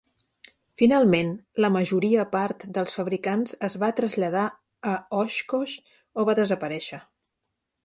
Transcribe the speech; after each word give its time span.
Finalment, 0.81 1.27
la 1.65 1.69
majoria 1.75 2.23
part 2.31 2.65
dels 2.79 2.95
fabricants 2.97 3.55
es 3.69 3.77
va 3.85 3.91
traslladar 4.01 4.47
a 4.95 4.97
Oshkosh 5.21 5.77
o 6.23 6.29
va 6.31 6.39
desaparèixer. 6.43 7.03